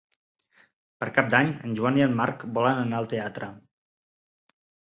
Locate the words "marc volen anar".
2.21-3.03